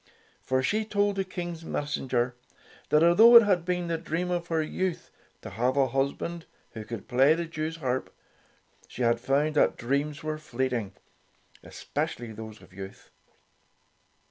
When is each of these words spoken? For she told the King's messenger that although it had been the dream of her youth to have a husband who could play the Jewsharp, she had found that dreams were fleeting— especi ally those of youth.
For 0.41 0.63
she 0.63 0.83
told 0.83 1.15
the 1.17 1.23
King's 1.23 1.63
messenger 1.63 2.33
that 2.89 3.03
although 3.03 3.35
it 3.35 3.43
had 3.43 3.63
been 3.63 3.85
the 3.85 3.99
dream 3.99 4.31
of 4.31 4.47
her 4.47 4.63
youth 4.63 5.11
to 5.43 5.51
have 5.51 5.77
a 5.77 5.89
husband 5.89 6.47
who 6.71 6.83
could 6.85 7.07
play 7.07 7.35
the 7.35 7.45
Jewsharp, 7.45 8.07
she 8.87 9.03
had 9.03 9.19
found 9.19 9.53
that 9.57 9.77
dreams 9.77 10.23
were 10.23 10.39
fleeting— 10.39 10.93
especi 11.63 12.19
ally 12.21 12.31
those 12.33 12.63
of 12.63 12.73
youth. 12.73 13.11